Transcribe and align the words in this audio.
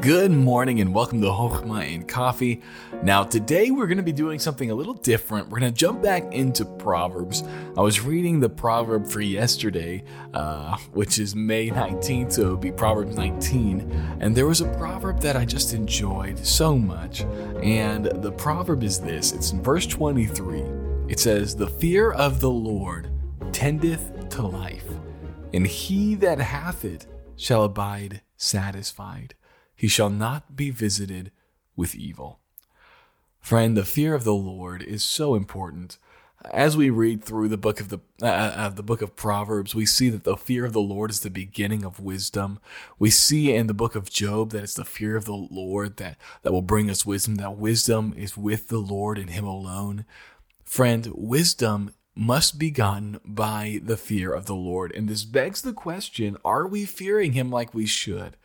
Good 0.00 0.32
morning 0.32 0.80
and 0.80 0.92
welcome 0.92 1.20
to 1.20 1.28
Hochma 1.28 1.94
and 1.94 2.06
Coffee. 2.06 2.60
Now, 3.04 3.22
today 3.22 3.70
we're 3.70 3.86
going 3.86 3.96
to 3.96 4.02
be 4.02 4.12
doing 4.12 4.40
something 4.40 4.70
a 4.70 4.74
little 4.74 4.92
different. 4.92 5.48
We're 5.48 5.60
going 5.60 5.72
to 5.72 5.78
jump 5.78 6.02
back 6.02 6.34
into 6.34 6.64
Proverbs. 6.64 7.44
I 7.78 7.80
was 7.80 8.00
reading 8.00 8.40
the 8.40 8.50
proverb 8.50 9.06
for 9.06 9.20
yesterday, 9.20 10.02
uh, 10.34 10.76
which 10.92 11.20
is 11.20 11.36
May 11.36 11.70
19th, 11.70 12.32
so 12.32 12.42
it 12.42 12.50
would 12.50 12.60
be 12.60 12.72
Proverbs 12.72 13.16
19. 13.16 14.18
And 14.20 14.36
there 14.36 14.46
was 14.46 14.60
a 14.60 14.68
proverb 14.74 15.20
that 15.20 15.36
I 15.36 15.44
just 15.44 15.72
enjoyed 15.72 16.44
so 16.44 16.76
much. 16.76 17.22
And 17.62 18.06
the 18.06 18.32
proverb 18.32 18.82
is 18.82 18.98
this 18.98 19.32
it's 19.32 19.52
in 19.52 19.62
verse 19.62 19.86
23. 19.86 20.64
It 21.08 21.20
says, 21.20 21.54
The 21.54 21.68
fear 21.68 22.10
of 22.10 22.40
the 22.40 22.50
Lord 22.50 23.10
tendeth 23.52 24.28
to 24.30 24.42
life, 24.42 24.90
and 25.54 25.64
he 25.64 26.16
that 26.16 26.40
hath 26.40 26.84
it 26.84 27.06
shall 27.36 27.62
abide 27.62 28.22
satisfied 28.36 29.34
he 29.76 29.88
shall 29.88 30.10
not 30.10 30.56
be 30.56 30.70
visited 30.70 31.30
with 31.76 31.94
evil. 31.94 32.40
Friend, 33.40 33.76
the 33.76 33.84
fear 33.84 34.14
of 34.14 34.24
the 34.24 34.34
Lord 34.34 34.82
is 34.82 35.04
so 35.04 35.34
important. 35.34 35.98
As 36.50 36.76
we 36.76 36.90
read 36.90 37.22
through 37.22 37.48
the 37.48 37.58
book 37.58 37.80
of 37.80 37.88
the 37.88 37.98
uh, 38.22 38.26
uh, 38.26 38.68
the 38.70 38.82
book 38.82 39.02
of 39.02 39.16
Proverbs, 39.16 39.74
we 39.74 39.86
see 39.86 40.10
that 40.10 40.24
the 40.24 40.36
fear 40.36 40.64
of 40.64 40.72
the 40.72 40.80
Lord 40.80 41.10
is 41.10 41.20
the 41.20 41.30
beginning 41.30 41.84
of 41.84 42.00
wisdom. 42.00 42.58
We 42.98 43.10
see 43.10 43.54
in 43.54 43.66
the 43.66 43.74
book 43.74 43.94
of 43.94 44.10
Job 44.10 44.50
that 44.50 44.62
it's 44.62 44.74
the 44.74 44.84
fear 44.84 45.16
of 45.16 45.24
the 45.24 45.32
Lord 45.32 45.96
that 45.98 46.18
that 46.42 46.52
will 46.52 46.62
bring 46.62 46.90
us 46.90 47.06
wisdom. 47.06 47.36
That 47.36 47.56
wisdom 47.56 48.14
is 48.16 48.36
with 48.36 48.68
the 48.68 48.78
Lord 48.78 49.18
and 49.18 49.30
Him 49.30 49.44
alone. 49.44 50.04
Friend, 50.64 51.10
wisdom 51.14 51.94
must 52.14 52.58
be 52.58 52.70
gotten 52.70 53.20
by 53.24 53.80
the 53.82 53.96
fear 53.96 54.32
of 54.32 54.46
the 54.46 54.54
Lord, 54.54 54.92
and 54.92 55.08
this 55.08 55.24
begs 55.24 55.62
the 55.62 55.72
question: 55.72 56.36
Are 56.44 56.66
we 56.66 56.84
fearing 56.84 57.32
Him 57.32 57.50
like 57.50 57.74
we 57.74 57.86
should? 57.86 58.36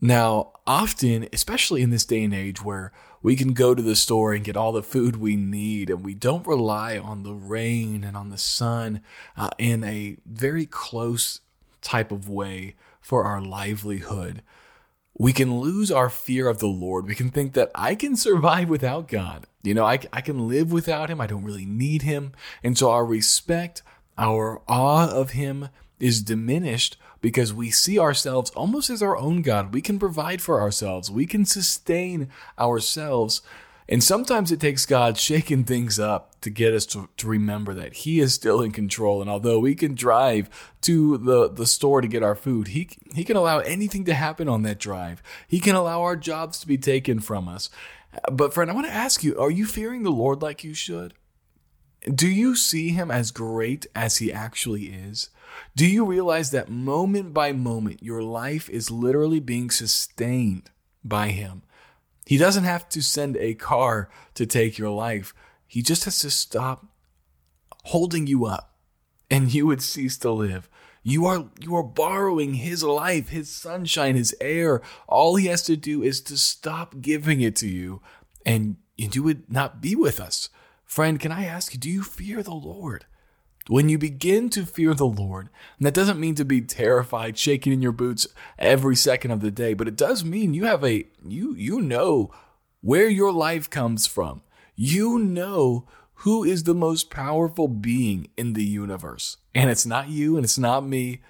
Now, 0.00 0.52
often, 0.66 1.28
especially 1.32 1.82
in 1.82 1.90
this 1.90 2.04
day 2.04 2.22
and 2.24 2.34
age 2.34 2.62
where 2.62 2.92
we 3.22 3.34
can 3.34 3.54
go 3.54 3.74
to 3.74 3.82
the 3.82 3.96
store 3.96 4.34
and 4.34 4.44
get 4.44 4.56
all 4.56 4.72
the 4.72 4.82
food 4.82 5.16
we 5.16 5.36
need, 5.36 5.90
and 5.90 6.04
we 6.04 6.14
don't 6.14 6.46
rely 6.46 6.98
on 6.98 7.22
the 7.22 7.34
rain 7.34 8.04
and 8.04 8.16
on 8.16 8.30
the 8.30 8.38
sun 8.38 9.00
uh, 9.36 9.50
in 9.58 9.82
a 9.84 10.16
very 10.26 10.66
close 10.66 11.40
type 11.80 12.12
of 12.12 12.28
way 12.28 12.74
for 13.00 13.24
our 13.24 13.40
livelihood, 13.40 14.42
we 15.18 15.32
can 15.32 15.60
lose 15.60 15.90
our 15.90 16.10
fear 16.10 16.48
of 16.48 16.58
the 16.58 16.66
Lord. 16.66 17.06
We 17.06 17.14
can 17.14 17.30
think 17.30 17.54
that 17.54 17.70
I 17.74 17.94
can 17.94 18.16
survive 18.16 18.68
without 18.68 19.08
God. 19.08 19.46
You 19.62 19.74
know, 19.74 19.84
I, 19.84 19.98
I 20.12 20.20
can 20.20 20.46
live 20.46 20.70
without 20.72 21.08
Him. 21.08 21.20
I 21.20 21.26
don't 21.26 21.44
really 21.44 21.64
need 21.64 22.02
Him. 22.02 22.32
And 22.62 22.76
so 22.76 22.90
our 22.90 23.04
respect, 23.06 23.82
our 24.18 24.60
awe 24.68 25.08
of 25.08 25.30
Him 25.30 25.68
is 25.98 26.22
diminished 26.22 26.96
because 27.20 27.52
we 27.52 27.70
see 27.70 27.98
ourselves 27.98 28.50
almost 28.50 28.90
as 28.90 29.02
our 29.02 29.16
own 29.16 29.42
God. 29.42 29.72
We 29.72 29.80
can 29.80 29.98
provide 29.98 30.40
for 30.42 30.60
ourselves, 30.60 31.10
we 31.10 31.26
can 31.26 31.44
sustain 31.44 32.28
ourselves. 32.58 33.42
And 33.88 34.02
sometimes 34.02 34.50
it 34.50 34.58
takes 34.58 34.84
God 34.84 35.16
shaking 35.18 35.64
things 35.64 35.98
up 35.98 36.40
to 36.40 36.50
get 36.50 36.74
us 36.74 36.86
to, 36.86 37.08
to 37.16 37.28
remember 37.28 37.72
that 37.74 37.94
He 37.94 38.20
is 38.20 38.34
still 38.34 38.60
in 38.60 38.72
control. 38.72 39.20
And 39.20 39.30
although 39.30 39.60
we 39.60 39.74
can 39.74 39.94
drive 39.94 40.50
to 40.82 41.18
the, 41.18 41.48
the 41.48 41.66
store 41.66 42.00
to 42.00 42.08
get 42.08 42.22
our 42.22 42.34
food, 42.34 42.68
he, 42.68 42.88
he 43.14 43.24
can 43.24 43.36
allow 43.36 43.58
anything 43.60 44.04
to 44.04 44.14
happen 44.14 44.48
on 44.48 44.62
that 44.62 44.78
drive. 44.78 45.22
He 45.46 45.60
can 45.60 45.76
allow 45.76 46.02
our 46.02 46.16
jobs 46.16 46.58
to 46.60 46.66
be 46.66 46.78
taken 46.78 47.20
from 47.20 47.48
us. 47.48 47.70
But, 48.30 48.54
friend, 48.54 48.70
I 48.70 48.74
want 48.74 48.86
to 48.86 48.92
ask 48.92 49.22
you 49.22 49.38
are 49.38 49.50
you 49.50 49.66
fearing 49.66 50.02
the 50.02 50.10
Lord 50.10 50.42
like 50.42 50.64
you 50.64 50.74
should? 50.74 51.14
Do 52.12 52.28
you 52.28 52.54
see 52.54 52.90
Him 52.90 53.10
as 53.10 53.30
great 53.30 53.86
as 53.94 54.18
He 54.18 54.32
actually 54.32 54.86
is? 54.86 55.30
Do 55.74 55.86
you 55.86 56.04
realize 56.04 56.50
that 56.50 56.70
moment 56.70 57.34
by 57.34 57.52
moment, 57.52 58.02
your 58.02 58.22
life 58.22 58.68
is 58.70 58.90
literally 58.90 59.40
being 59.40 59.70
sustained 59.70 60.70
by 61.04 61.28
Him? 61.28 61.62
He 62.24 62.36
doesn't 62.36 62.64
have 62.64 62.88
to 62.90 63.02
send 63.02 63.36
a 63.36 63.54
car 63.54 64.08
to 64.34 64.46
take 64.46 64.78
your 64.78 64.90
life, 64.90 65.34
He 65.66 65.82
just 65.82 66.04
has 66.04 66.18
to 66.20 66.30
stop 66.30 66.86
holding 67.86 68.26
you 68.26 68.46
up 68.46 68.76
and 69.30 69.52
you 69.52 69.66
would 69.66 69.82
cease 69.82 70.16
to 70.18 70.30
live. 70.30 70.68
You 71.02 71.26
are 71.26 71.46
you 71.60 71.76
are 71.76 71.84
borrowing 71.84 72.54
his 72.54 72.82
life, 72.82 73.28
his 73.28 73.48
sunshine, 73.48 74.16
his 74.16 74.34
air. 74.40 74.82
All 75.06 75.36
he 75.36 75.46
has 75.46 75.62
to 75.64 75.76
do 75.76 76.02
is 76.02 76.20
to 76.22 76.36
stop 76.36 77.00
giving 77.00 77.40
it 77.40 77.54
to 77.56 77.68
you 77.68 78.02
and, 78.44 78.76
and 78.98 79.14
you 79.14 79.22
would 79.22 79.50
not 79.50 79.80
be 79.80 79.94
with 79.94 80.20
us. 80.20 80.48
Friend, 80.86 81.18
can 81.18 81.32
I 81.32 81.44
ask 81.44 81.74
you, 81.74 81.80
do 81.80 81.90
you 81.90 82.02
fear 82.02 82.42
the 82.42 82.54
Lord? 82.54 83.04
When 83.68 83.88
you 83.88 83.98
begin 83.98 84.48
to 84.50 84.64
fear 84.64 84.94
the 84.94 85.06
Lord, 85.06 85.50
and 85.76 85.86
that 85.86 85.92
doesn't 85.94 86.20
mean 86.20 86.36
to 86.36 86.44
be 86.44 86.60
terrified, 86.60 87.36
shaking 87.36 87.72
in 87.72 87.82
your 87.82 87.92
boots 87.92 88.28
every 88.58 88.94
second 88.94 89.32
of 89.32 89.40
the 89.40 89.50
day, 89.50 89.74
but 89.74 89.88
it 89.88 89.96
does 89.96 90.24
mean 90.24 90.54
you 90.54 90.64
have 90.66 90.84
a 90.84 91.08
you 91.26 91.54
you 91.56 91.82
know 91.82 92.32
where 92.80 93.08
your 93.08 93.32
life 93.32 93.68
comes 93.68 94.06
from. 94.06 94.42
You 94.76 95.18
know 95.18 95.88
who 96.20 96.44
is 96.44 96.62
the 96.62 96.74
most 96.74 97.10
powerful 97.10 97.66
being 97.66 98.28
in 98.36 98.52
the 98.52 98.64
universe. 98.64 99.38
And 99.54 99.68
it's 99.68 99.84
not 99.84 100.08
you 100.08 100.36
and 100.36 100.44
it's 100.44 100.58
not 100.58 100.86
me. 100.86 101.22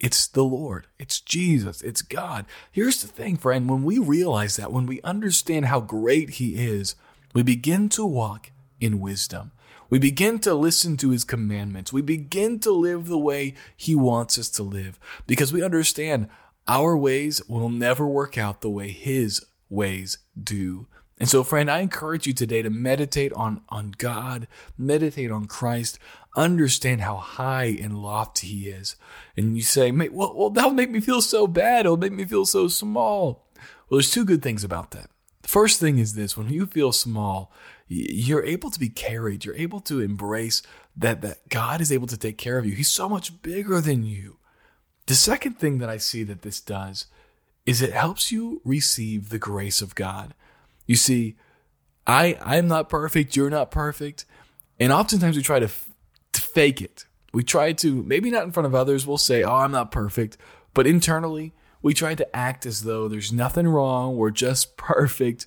It's 0.00 0.26
the 0.26 0.44
Lord. 0.44 0.86
It's 0.98 1.20
Jesus. 1.20 1.82
It's 1.82 2.02
God. 2.02 2.46
Here's 2.72 3.02
the 3.02 3.08
thing, 3.08 3.36
friend. 3.36 3.68
When 3.68 3.84
we 3.84 3.98
realize 3.98 4.56
that, 4.56 4.72
when 4.72 4.86
we 4.86 5.02
understand 5.02 5.66
how 5.66 5.80
great 5.80 6.30
He 6.30 6.54
is, 6.54 6.96
we 7.34 7.42
begin 7.42 7.90
to 7.90 8.06
walk 8.06 8.50
in 8.84 9.00
wisdom. 9.00 9.52
We 9.90 9.98
begin 9.98 10.38
to 10.40 10.54
listen 10.54 10.96
to 10.98 11.10
his 11.10 11.24
commandments. 11.24 11.92
We 11.92 12.02
begin 12.02 12.58
to 12.60 12.72
live 12.72 13.06
the 13.06 13.18
way 13.18 13.54
he 13.76 13.94
wants 13.94 14.38
us 14.38 14.48
to 14.50 14.62
live 14.62 14.98
because 15.26 15.52
we 15.52 15.62
understand 15.62 16.28
our 16.66 16.96
ways 16.96 17.42
will 17.48 17.68
never 17.68 18.06
work 18.06 18.38
out 18.38 18.60
the 18.60 18.70
way 18.70 18.90
his 18.90 19.44
ways 19.68 20.18
do. 20.42 20.86
And 21.18 21.28
so, 21.28 21.44
friend, 21.44 21.70
I 21.70 21.78
encourage 21.78 22.26
you 22.26 22.32
today 22.32 22.62
to 22.62 22.70
meditate 22.70 23.32
on, 23.34 23.62
on 23.68 23.94
God, 23.98 24.48
meditate 24.76 25.30
on 25.30 25.46
Christ, 25.46 25.98
understand 26.34 27.02
how 27.02 27.16
high 27.16 27.76
and 27.80 28.02
lofty 28.02 28.48
He 28.48 28.68
is. 28.68 28.96
And 29.36 29.56
you 29.56 29.62
say, 29.62 29.92
well, 29.92 30.34
well 30.34 30.50
that'll 30.50 30.72
make 30.72 30.90
me 30.90 31.00
feel 31.00 31.20
so 31.20 31.46
bad. 31.46 31.86
It'll 31.86 31.96
make 31.96 32.12
me 32.12 32.24
feel 32.24 32.46
so 32.46 32.66
small. 32.66 33.46
Well, 33.88 33.98
there's 33.98 34.10
two 34.10 34.24
good 34.24 34.42
things 34.42 34.64
about 34.64 34.90
that. 34.90 35.08
The 35.44 35.50
first 35.50 35.78
thing 35.78 35.98
is 35.98 36.14
this 36.14 36.38
when 36.38 36.48
you 36.48 36.64
feel 36.64 36.90
small, 36.90 37.52
you're 37.86 38.44
able 38.44 38.70
to 38.70 38.80
be 38.80 38.88
carried. 38.88 39.44
You're 39.44 39.54
able 39.56 39.80
to 39.80 40.00
embrace 40.00 40.62
that, 40.96 41.20
that 41.20 41.50
God 41.50 41.82
is 41.82 41.92
able 41.92 42.06
to 42.06 42.16
take 42.16 42.38
care 42.38 42.56
of 42.56 42.64
you. 42.64 42.72
He's 42.72 42.88
so 42.88 43.10
much 43.10 43.42
bigger 43.42 43.82
than 43.82 44.04
you. 44.04 44.38
The 45.06 45.14
second 45.14 45.58
thing 45.58 45.78
that 45.78 45.90
I 45.90 45.98
see 45.98 46.22
that 46.24 46.40
this 46.40 46.62
does 46.62 47.08
is 47.66 47.82
it 47.82 47.92
helps 47.92 48.32
you 48.32 48.62
receive 48.64 49.28
the 49.28 49.38
grace 49.38 49.82
of 49.82 49.94
God. 49.94 50.32
You 50.86 50.96
see, 50.96 51.36
I 52.06 52.38
I'm 52.40 52.66
not 52.66 52.88
perfect, 52.88 53.36
you're 53.36 53.50
not 53.50 53.70
perfect, 53.70 54.24
and 54.80 54.92
oftentimes 54.92 55.36
we 55.36 55.42
try 55.42 55.58
to, 55.58 55.66
f- 55.66 55.90
to 56.32 56.40
fake 56.40 56.80
it. 56.80 57.04
We 57.34 57.42
try 57.42 57.72
to 57.72 58.02
maybe 58.02 58.30
not 58.30 58.44
in 58.44 58.52
front 58.52 58.66
of 58.66 58.74
others, 58.74 59.06
we'll 59.06 59.18
say, 59.18 59.42
"Oh, 59.42 59.56
I'm 59.56 59.72
not 59.72 59.90
perfect," 59.90 60.38
but 60.72 60.86
internally 60.86 61.52
we 61.84 61.94
try 61.94 62.14
to 62.14 62.36
act 62.36 62.66
as 62.66 62.82
though 62.82 63.06
there's 63.06 63.32
nothing 63.32 63.68
wrong, 63.68 64.16
we're 64.16 64.30
just 64.30 64.76
perfect, 64.76 65.46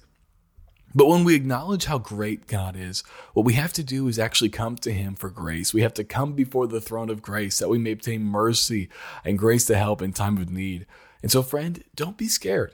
but 0.96 1.08
when 1.08 1.24
we 1.24 1.36
acknowledge 1.36 1.86
how 1.86 1.98
great 1.98 2.48
God 2.48 2.76
is, 2.76 3.04
what 3.34 3.46
we 3.46 3.54
have 3.54 3.74
to 3.74 3.84
do 3.84 4.08
is 4.08 4.18
actually 4.18 4.50
come 4.50 4.78
to 4.78 4.92
Him 4.92 5.16
for 5.16 5.30
grace. 5.30 5.74
We 5.74 5.82
have 5.82 5.94
to 5.96 6.04
come 6.04 6.34
before 6.34 6.66
the 6.66 6.82
throne 6.82 7.10
of 7.10 7.22
grace 7.22 7.60
that 7.60 7.70
we 7.70 7.78
may 7.78 7.92
obtain 7.92 8.24
mercy 8.24 8.90
and 9.24 9.38
grace 9.38 9.66
to 9.66 9.78
help 9.78 10.02
in 10.02 10.14
time 10.14 10.38
of 10.38 10.50
need. 10.50 10.86
And 11.22 11.32
so, 11.32 11.44
friend, 11.44 11.84
don't 11.96 12.18
be 12.18 12.28
scared. 12.28 12.74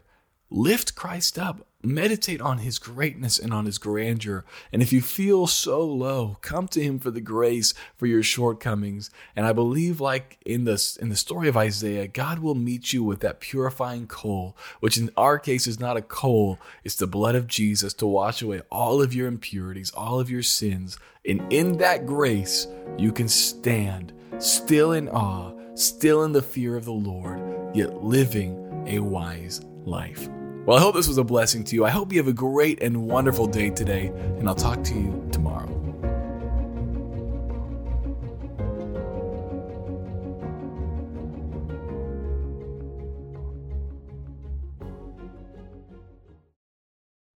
Lift 0.50 0.96
Christ 0.96 1.40
up. 1.40 1.68
Meditate 1.86 2.40
on 2.40 2.60
his 2.60 2.80
greatness 2.80 3.38
and 3.38 3.54
on 3.54 3.66
his 3.66 3.78
grandeur. 3.78 4.46
And 4.72 4.82
if 4.82 4.94
you 4.94 5.02
feel 5.02 5.48
so 5.48 5.84
low, 5.84 6.38
come 6.42 6.70
to 6.70 6.82
him 6.82 6.98
for 6.98 7.12
the 7.12 7.20
grace 7.20 7.74
for 7.98 8.06
your 8.06 8.24
shortcomings. 8.24 9.10
And 9.36 9.46
I 9.46 9.52
believe, 9.52 10.00
like 10.00 10.38
in 10.46 10.64
the, 10.64 10.98
in 11.02 11.10
the 11.10 11.18
story 11.18 11.50
of 11.50 11.58
Isaiah, 11.58 12.08
God 12.08 12.40
will 12.40 12.56
meet 12.56 12.94
you 12.94 13.04
with 13.04 13.20
that 13.20 13.42
purifying 13.42 14.08
coal, 14.08 14.56
which 14.80 14.98
in 14.98 15.10
our 15.18 15.38
case 15.38 15.68
is 15.68 15.80
not 15.80 15.98
a 15.98 16.02
coal, 16.02 16.58
it's 16.86 16.96
the 16.96 17.06
blood 17.06 17.36
of 17.36 17.48
Jesus 17.48 17.94
to 17.96 18.08
wash 18.08 18.42
away 18.42 18.62
all 18.72 19.02
of 19.02 19.14
your 19.14 19.28
impurities, 19.28 19.92
all 19.92 20.20
of 20.20 20.30
your 20.30 20.44
sins. 20.44 20.98
And 21.26 21.52
in 21.52 21.78
that 21.78 22.06
grace, 22.06 22.68
you 22.98 23.12
can 23.12 23.28
stand 23.28 24.14
still 24.40 24.94
in 24.94 25.10
awe, 25.10 25.54
still 25.76 26.24
in 26.24 26.32
the 26.32 26.42
fear 26.42 26.76
of 26.76 26.86
the 26.86 26.94
Lord, 26.94 27.42
yet 27.76 28.04
living 28.04 28.86
a 28.88 29.00
wise 29.00 29.62
life. 29.86 30.30
Well, 30.66 30.78
I 30.78 30.80
hope 30.80 30.96
this 30.96 31.10
was 31.10 31.18
a 31.18 31.26
blessing 31.26 31.66
to 31.66 31.76
you. 31.76 31.84
I 31.84 31.90
hope 31.90 32.14
you 32.14 32.20
have 32.20 32.30
a 32.30 32.34
great 32.34 32.82
and 32.82 33.06
wonderful 33.06 33.48
day 33.48 33.70
today, 33.70 34.08
and 34.38 34.48
I'll 34.48 34.56
talk 34.56 34.82
to 34.86 34.94
you 34.94 35.28
tomorrow. 35.30 35.83